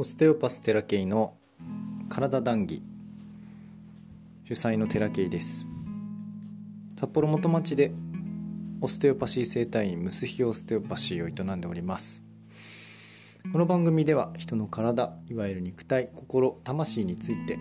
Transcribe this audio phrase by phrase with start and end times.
[0.00, 1.34] オステオパステラケイの
[2.08, 2.82] 体談義。
[4.44, 5.66] 主催のテラケイです。
[6.98, 7.92] 札幌元町で
[8.80, 12.24] オステオパシー生態院ムスヒオステオパシーを営んでおります。
[13.52, 17.58] この番組では人の体いわゆる肉体心魂について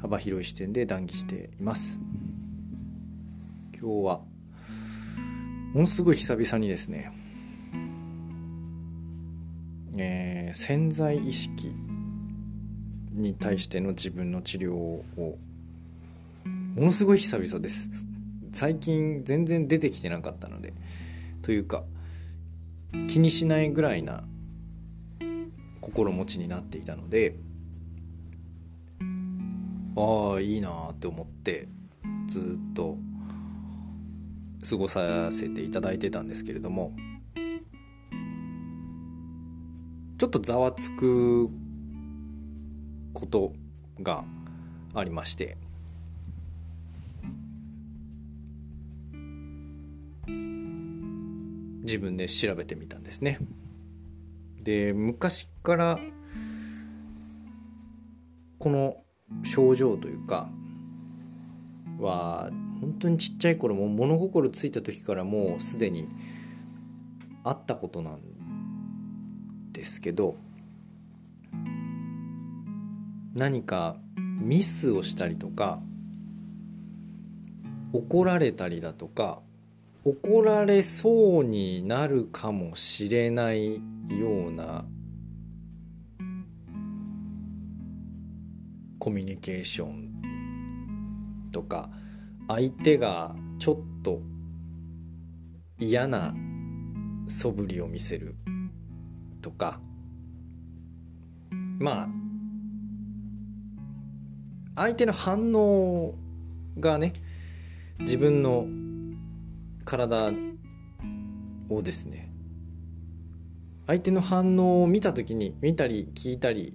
[0.00, 1.98] 幅広い視点で談義しています。
[3.72, 4.20] 今日は
[5.72, 7.23] ものすごい久々にですね
[9.96, 11.74] えー、潜在意識
[13.12, 15.36] に対しての自分の治療をも
[16.76, 17.90] のすごい久々です。
[18.54, 20.72] 最近全然出てきてなかったので
[21.42, 21.82] というか
[23.08, 24.22] 気にしないぐらいな
[25.80, 27.36] 心持ちになっていたので
[29.96, 31.66] ああいいなって思って
[32.28, 32.96] ずっと
[34.68, 36.94] 過ごさせていただいてたんですけれども
[40.16, 41.50] ちょっとざわつく
[43.12, 43.52] こと
[44.00, 44.24] が
[44.94, 45.56] ありまして
[51.84, 53.38] 自分で調べてみたんですね。
[54.62, 56.00] で昔から
[58.58, 58.96] この
[59.42, 60.48] 症状というか
[61.98, 66.08] は本当にちっちゃい頃も物心ついた時からもうすでに
[67.42, 68.33] あったことなん
[69.74, 70.36] ですけど
[73.34, 73.96] 何か
[74.40, 75.80] ミスをしたりとか
[77.92, 79.40] 怒られたりだとか
[80.04, 83.80] 怒られそうになるかもしれないよ
[84.48, 84.84] うな
[88.98, 91.90] コミュニケーションとか
[92.48, 94.20] 相手がちょっと
[95.78, 96.34] 嫌な
[97.26, 98.36] 素振りを見せる。
[99.44, 99.78] とか。
[101.78, 102.08] まあ
[104.76, 106.14] 相手の反応
[106.80, 107.12] がね
[108.00, 108.66] 自分の
[109.84, 110.32] 体
[111.68, 112.32] をですね
[113.86, 116.74] 相手の反応を見た時に見たり聞いたり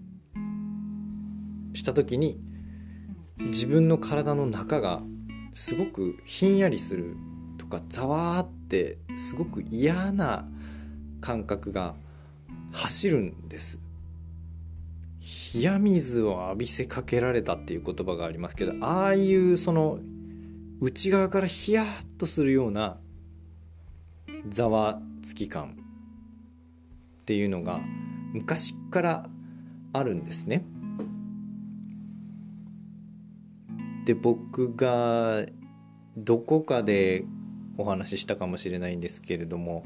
[1.73, 2.39] した時に
[3.37, 5.01] 自分の体の中が
[5.53, 7.17] すごくひんやりする
[7.57, 10.47] とかざわーってすごく嫌な
[11.19, 11.95] 感覚が
[12.71, 13.79] 走るんです
[15.53, 19.99] 冷や水を浴びせかけられたっていう言葉がありますけどああいうその
[20.81, 22.97] 内側からヒヤッとするような
[24.47, 25.77] ざわつき感
[27.21, 27.81] っていうのが
[28.33, 29.29] 昔から
[29.91, 30.65] あるんですね。
[34.05, 35.45] で僕が
[36.17, 37.25] どこかで
[37.77, 39.83] お話ししたかもしれないんですけれども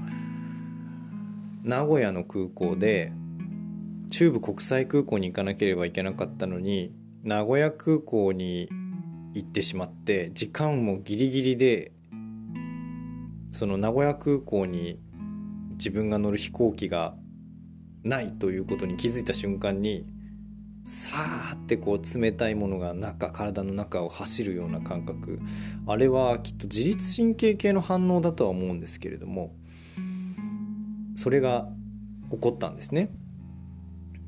[1.64, 3.14] 名古屋の空港で
[4.12, 6.94] 中部国際空港に行かなければいけなかったのに
[7.24, 8.68] 名古屋空港に
[9.34, 11.94] 行ってしまって時間もギリギリで
[13.52, 15.00] その名古屋空港に
[15.72, 17.16] 自分が乗る飛行機が
[18.04, 20.06] ないということに気づいた瞬間に
[20.84, 25.40] さーってこう冷たいものが中体の中を走るような感覚。
[25.88, 29.56] あれはきっと自律神経系の反応だとは思うんですけれども
[31.24, 31.70] それが
[32.32, 33.10] 起こったんですね。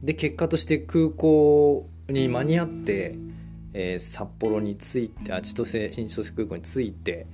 [0.02, 3.18] で結果として空港に間に合って、
[3.74, 7.28] えー、札幌に着いてあ千歳新千歳空港に着いて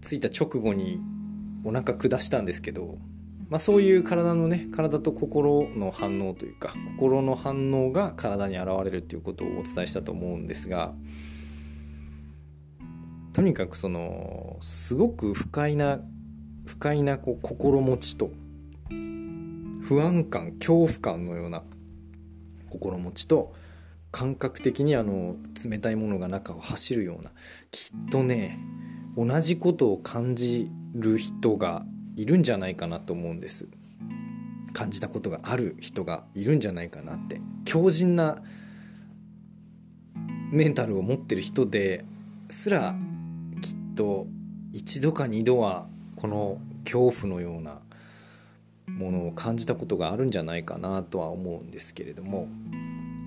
[0.00, 0.98] 着いた直後に
[1.62, 2.98] お腹下したんですけど、
[3.48, 10.94] まあ、そういう体のね体と心の反応というか心の反応が体に現れるっていうことをお伝えしたと思うんですが
[13.32, 16.00] とにかくそのすごく不快な
[16.64, 18.30] 不快なこう心持ちと
[19.82, 21.62] 不安感恐怖感のような
[22.70, 23.54] 心持ちと
[24.10, 25.36] 感覚的にあの
[25.68, 27.32] 冷たいものが中を走るような
[27.70, 28.58] きっとね
[29.16, 31.84] 同じことを感じる人が
[32.16, 33.68] いるんじゃないかなと思うんです。
[34.72, 37.40] 感じたことがある人がいるんじゃないかなって。
[37.64, 38.38] 強靭な
[40.50, 42.04] メンタルを持ってる人で
[42.48, 42.94] すら
[43.60, 44.26] きっと
[44.72, 45.88] 一度か二度は
[46.24, 47.82] この恐怖のような
[48.86, 52.48] ものを感じたことがあるんじゃないかなとは思うんですけれども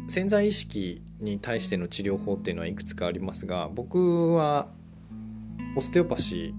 [0.10, 4.70] 潜在意識に対しての治療法っていうのはいくつかありますが僕は
[5.76, 6.56] オステオパシ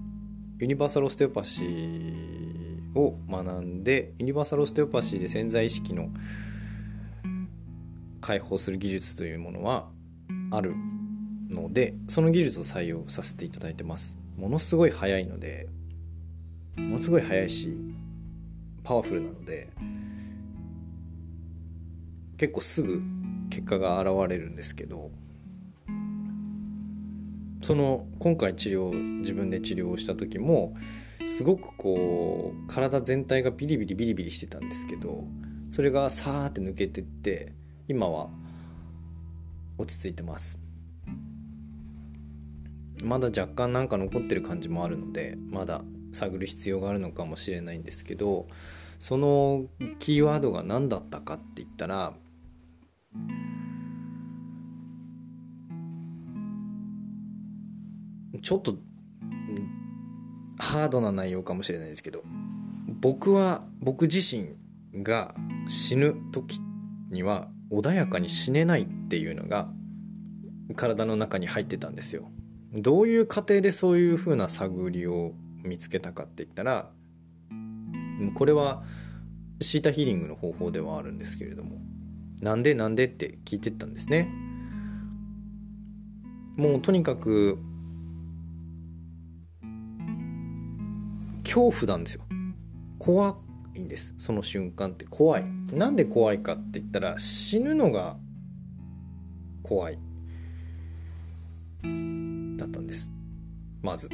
[0.57, 6.07] ーユニバーサルオステオパシーを学んでユニバーサルオステオパシーで潜在意識の
[8.21, 9.89] 解放する技術というものは
[10.51, 10.73] ある
[11.49, 14.15] のでその技術を採用させていただいてます。
[14.37, 15.67] ものすごい早いので
[16.79, 17.77] ものすごい早いし
[18.83, 19.69] パワフルなので
[22.37, 23.01] 結構すぐ
[23.49, 25.11] 結果が現れるんですけど
[27.61, 30.73] その今回治療自分で治療をした時も
[31.27, 35.25] すごくこう体全体がビリビリビリビリしてたんですけど
[35.69, 37.53] それがさーって抜けてって
[37.87, 38.29] 今は
[39.77, 40.57] 落ち着いてます。
[43.03, 45.81] まだ若干なんか残ってる感じもあるのでまだ
[46.11, 48.47] 探る必要があるのかもしれないんですけど
[48.99, 49.65] その
[49.99, 52.13] キーワードが何だったかって言ったら
[58.41, 58.77] ちょっと
[60.57, 62.23] ハードな内容かもしれないですけど
[63.01, 65.33] 僕は僕自身が
[65.67, 66.59] 死ぬ時
[67.09, 69.69] には穏やかに死ねないっていうのが
[70.75, 72.29] 体の中に入ってたんですよ。
[72.73, 75.33] どういう過程でそういう風な探りを
[75.69, 76.91] 見つけたかって言ったら
[78.35, 78.83] これは
[79.61, 81.77] シータヒーリングの方法ではあるんですけれども
[82.41, 84.29] なんでなんでって聞いてったんですね。
[86.55, 87.57] もうとにかく
[91.43, 92.23] 恐怖なんですよ。
[92.97, 93.37] 怖
[93.75, 94.13] いんです。
[94.17, 95.05] その瞬間って。
[95.05, 95.45] 怖い。
[95.73, 98.17] なんで怖いかって言ったら死ぬのが
[99.63, 99.99] 怖い。
[102.57, 103.11] だったんです。
[103.81, 104.09] まず。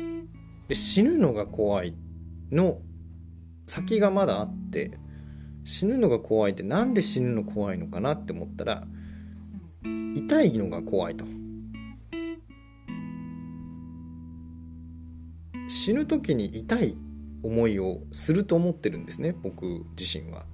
[0.68, 1.96] で死ぬのが怖い
[2.52, 2.80] の
[3.68, 4.98] 先がまだあって
[5.64, 8.84] 死ぬのが怖いってなんで死ぬの怖いのかなって思ったら
[10.16, 11.26] 痛いのが怖いと。
[15.68, 16.96] 死ぬ時に痛い
[17.44, 20.46] 思いをすると思ってるんですね僕自身は。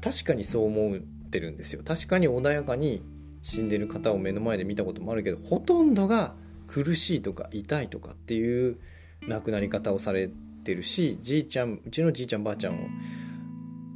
[0.00, 1.00] 確かにそう思っ
[1.30, 1.82] てるんですよ。
[1.84, 3.02] 確かに穏やかに
[3.42, 6.34] 死んでる方を目の前で見たこともあるけどほとんどが
[6.66, 8.78] 苦しいとか痛いとかっていう
[9.28, 10.30] 亡くなり方をされ
[10.64, 12.78] てるしじいちゃんうちのじいちゃんばあちゃんを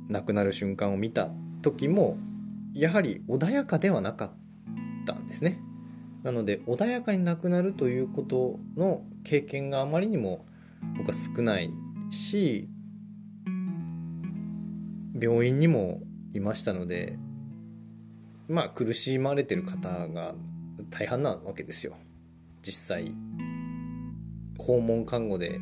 [0.08, 1.30] 亡くなる瞬間を見た
[1.62, 2.18] 時も
[2.74, 4.32] やはり穏やかではなかっ
[5.06, 5.60] たんですね。
[6.22, 10.44] なので穏やかに亡くなるということの経験があまりにも
[10.96, 11.70] 僕は少ない
[12.10, 12.68] し
[15.18, 16.00] 病院にも
[16.32, 17.18] いましたので
[18.48, 20.34] まあ苦しまれてる方が
[20.90, 21.96] 大半なわけですよ。
[22.62, 23.14] 実際。
[24.68, 25.60] 訪問看護で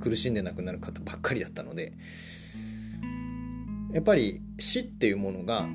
[0.00, 1.92] 苦しんで亡くなる方ばっかりだったので
[3.92, 5.68] やっぱり死っていうものが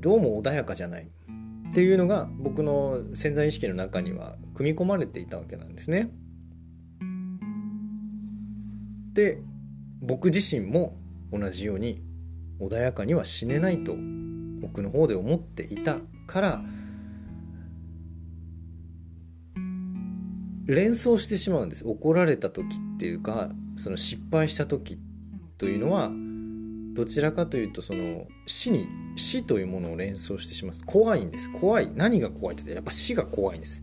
[0.00, 6.10] どうも穏やかじゃないっていうのが僕の潜在意識の中には組み込まれていたわけなんですね。
[9.12, 9.42] で
[10.00, 10.96] 僕自身も
[11.30, 12.00] 同じように
[12.60, 13.94] 穏やかには死ねないと
[14.60, 16.64] 僕の方で思っていたから
[20.68, 21.84] 連想してしまうんです。
[21.86, 24.98] 怒られた時っていうかその失敗した時
[25.56, 26.10] というのは
[26.92, 28.86] どちらかというとその死に
[29.16, 30.84] 死というものを連想してします。
[30.84, 31.50] 怖いんです。
[31.50, 31.90] 怖い。
[31.94, 33.82] 何が怖いってやっぱ死が怖いんです。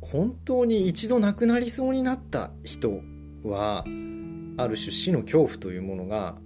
[0.00, 3.00] 本当に一度亡くなりそうになった人
[3.44, 3.84] は
[4.56, 6.38] ある種死の恐怖というものが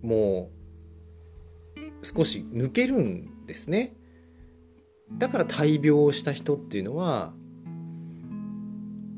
[0.00, 0.50] も
[1.76, 3.94] う少し抜けるんですね。
[5.18, 7.32] だから大病をした人っていうのは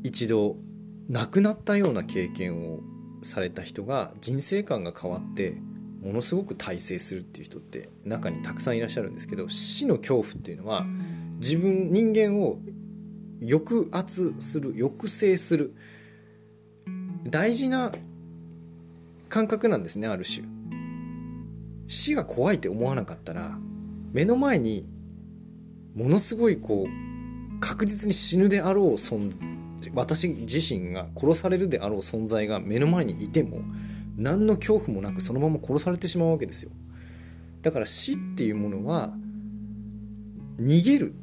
[0.03, 0.57] 一度
[1.09, 2.81] 亡くなったような経験を
[3.23, 5.61] された人が人生観が変わって
[6.03, 10.85] ものすごく大成するっていう人って中にたくさんいらっしゃるんですけど死の恐怖っていうのは
[11.37, 12.59] 自分人間を
[13.41, 15.75] 抑圧する抑制する
[17.25, 17.91] 大事な
[19.31, 20.47] 感覚なんですねある種。
[21.87, 23.59] 死が怖いって思わなかったら
[24.13, 24.87] 目の前に
[25.95, 29.33] ものすごいこう確実に死ぬであろう存
[29.95, 33.61] 私自身が殺されるであろう存在が目の前にいても
[34.17, 36.71] 何の恐怖もなくそのまま殺されてしまうわけですよ。
[37.63, 39.13] だから死っていうものは
[40.59, 41.15] 逃げる。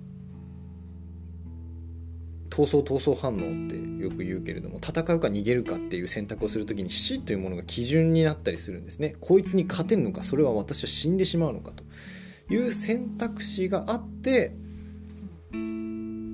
[2.50, 9.16] 闘争闘争反応ってよく言うけれども戦うか逃げるかっていう選択をする時に死というものが基準になったりするんですね。
[9.22, 11.86] こいつに勝てんのかそれは私は死んでしまうのかと。
[12.51, 14.53] いう選択肢があって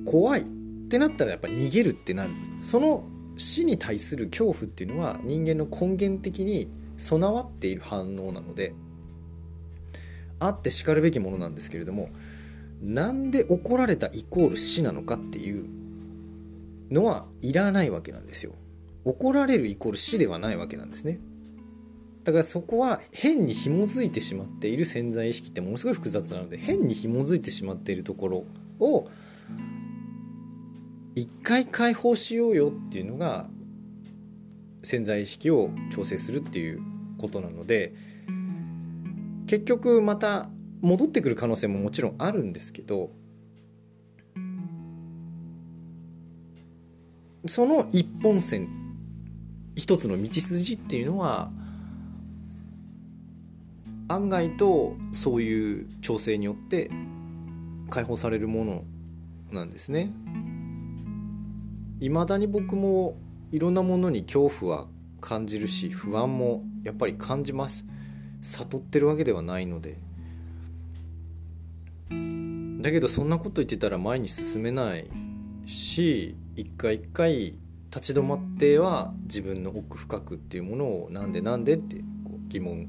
[0.05, 0.41] 怖い。
[0.41, 2.31] ってなったらやっぱ逃げるってなる。
[2.62, 3.03] その
[3.36, 8.74] 死に対する恐怖っていうのは人間の根源的に備わっている反応なので
[10.39, 12.09] あってしかるべきものなんですけれども
[12.81, 15.65] なんで怒られたイコール死なのかっていう
[16.89, 18.53] のはいらないわけなんですよ。
[19.03, 21.19] 怒られるイコール死ではないわけなんですね。
[22.27, 28.43] だからそこは変に紐づいてしまっている潜在意識ってものすごい複雑なので変に紐づいてしまっているところ
[28.81, 29.07] を
[31.15, 33.50] 一回解放しようよっていうのが
[34.84, 36.81] 潜在意識を調整するっていう
[37.17, 37.93] ことなので
[39.48, 40.50] 結局また
[40.81, 43.12] 戻ってくる可能性ももちろんあるんですけど
[47.46, 48.67] その一本線
[49.77, 51.51] 一つの道筋っていうのは
[54.08, 56.90] 案外とそういう調整によって
[57.90, 58.84] 解放されるもの
[59.52, 60.12] なんですね。
[62.00, 63.18] 未だに僕も
[63.52, 64.88] いろんなものに恐怖は
[65.20, 67.86] 感じるし不安もやっぱり感じます
[68.42, 69.98] 悟ってるわけではないので
[72.82, 75.10] だけどそんなこと言ってたら前に進めない
[75.66, 77.58] し一回一回
[77.94, 82.88] 立ち止まっては自分の奥深くっていうものをなんでなんでってこう疑問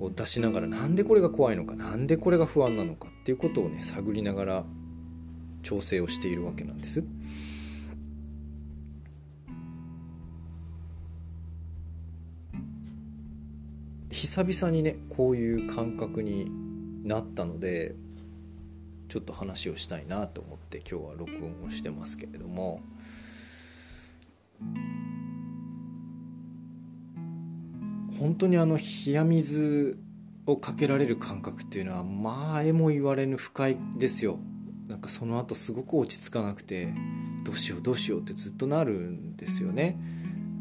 [0.00, 4.64] を出しながらなんでこれが怖いのかなんでこれが不安なのかっていうことをね探りながら
[5.62, 7.04] 調整をしているわけなんです。
[14.10, 16.50] 久々にねこういう感覚に
[17.04, 17.94] なったので
[19.08, 22.80] ちょっと話をしたいなと思って今日は録音をしてますけれども
[28.20, 29.98] 本当にあの冷や水
[30.44, 34.38] をかけられる感覚っていうのは前も言われぬ不快ですよ。
[34.88, 36.92] なんかその後すごく落ち着かなくて
[37.44, 39.98] どうしようどうしようってずっとなるんですよね。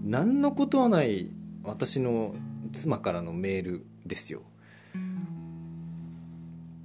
[0.05, 2.33] 何のことはない私の
[2.71, 4.43] 妻からのメールですよ。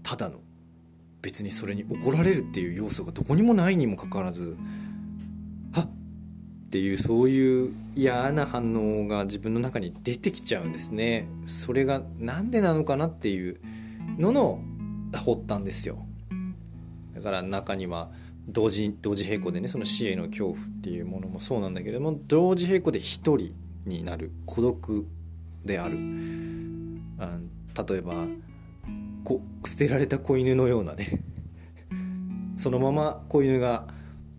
[0.03, 0.41] ただの
[1.23, 4.57] 別にそれに怒られるっていう要素がどこにもないにもかかわらず
[6.75, 11.29] っていうそういう嫌な反応が自分の中に出てきちゃうんですね。
[11.47, 13.61] それが何でなのかなっていう
[14.19, 14.59] のの
[15.13, 16.05] 発端ですよ。
[17.15, 18.11] だから中には
[18.49, 23.55] 同時同時並行でねその死への恐怖っていうものもそうなんだけども同時並行で一人
[23.87, 25.07] になる孤独
[25.65, 25.97] である。
[27.21, 27.39] あ
[27.89, 28.27] 例えば
[29.23, 31.23] こ捨てられた子犬のようなね。
[32.57, 33.87] そのまま子犬が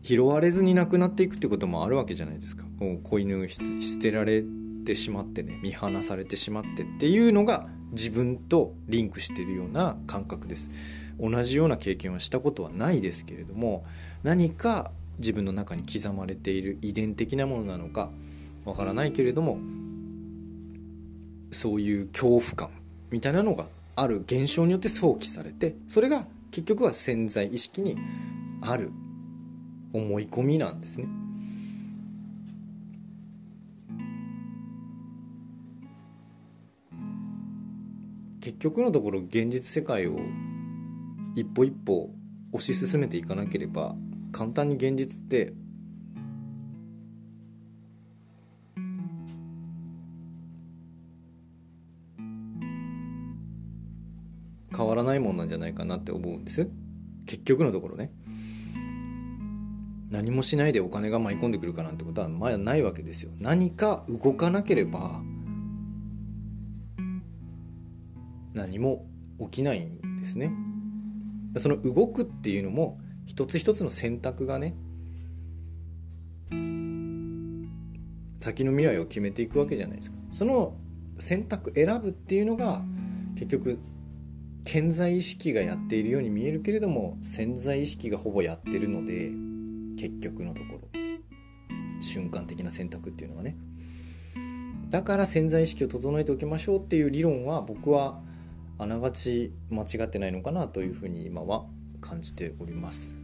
[0.05, 2.63] 拾われずに亡くなっていくってこともあるわけじゃないですか。
[2.79, 4.43] もう子犬捨てられ
[4.85, 10.69] てしまってね見放されてしまってっていうのが自分とリンクしてるような感覚です。
[11.19, 13.83] 同じような経験はしたことはないですけれども
[14.21, 18.11] 何か自分の中に刻まれている遺伝的なものなのか
[18.63, 19.57] わからないけれども
[21.51, 22.69] そういう恐怖感
[23.11, 27.97] みたいなのがある現象によって想起されてそれが結局は潜在意識に
[28.61, 28.91] ある
[29.95, 31.07] 思い込みなんですね。
[38.41, 40.19] 結局のところ現実世界を
[41.33, 42.11] 一歩一歩
[42.53, 43.95] 推し進めていかなければ
[44.31, 45.53] 簡単に現実って
[54.75, 56.69] 変わらないもんなんじゃないかなって思うんです
[57.25, 58.11] 結局のところね
[60.15, 63.31] 何もしないでお金が舞い込んでくるかなんてことはまだないわけですよ。
[63.37, 65.21] 何か動かなければ
[68.53, 69.05] 何も
[69.41, 70.53] 起きないんですね。
[71.57, 74.77] その動くっていうのも一つ一つの選択がね
[78.39, 80.17] 先の未来を決めていくわけじゃないですか。
[80.31, 80.77] その
[81.17, 82.81] 選択選ぶっていうのが
[83.35, 83.79] 結局
[84.63, 89.31] 健在意識がやっているように見えるけれども潜在意識がほぼやってるので
[89.95, 91.05] 結局のところ。
[92.01, 93.55] 瞬間的な選択っていうのはね。
[94.89, 98.21] だから潜在意識を整えておきましょうっていう理論は僕は
[98.77, 101.65] あながち間違ってないのかなというふうに今は
[102.01, 103.15] 感じております。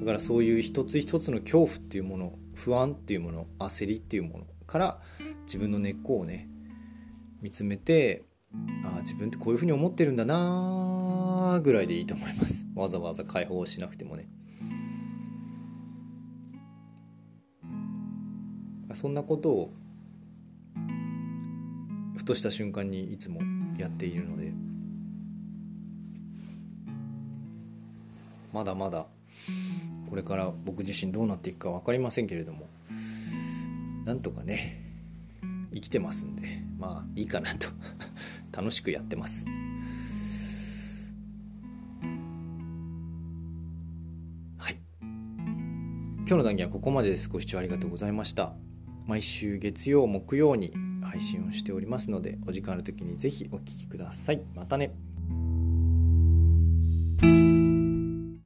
[0.00, 5.00] だからそういう一つ一つの恐怖っていうもの不安っていうもの焦りっていうものから
[5.46, 6.48] 自分の根っこをね
[7.42, 8.24] 見つめて
[8.84, 12.66] ああ自分ってこういうふうに思ってるんだなぐらいでいいと思います。
[12.74, 14.28] わざわざ解放しなくてもね。
[18.94, 19.72] そんなことを
[22.16, 23.40] ふとした瞬間にいつも
[23.78, 24.52] やっているので。
[28.52, 29.06] まだまだ
[30.08, 32.68] これから僕自身どうなっていくか分かりませんけれども
[34.04, 34.90] なんとかね
[35.72, 36.62] 生きてますんで。
[36.78, 37.68] まあいいかなと。
[38.50, 39.46] 楽しくやってます。
[44.58, 44.80] はい。
[45.00, 47.28] 今日の談義はここまでです。
[47.28, 48.69] ご視聴ありがとうございました。
[49.10, 54.40] 毎週月曜木曜に配信をしておりますのでお時間ある時に是非お聴きください。
[54.54, 55.09] またね。